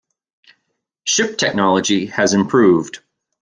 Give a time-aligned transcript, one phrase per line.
[1.03, 3.01] Ship technology has improved.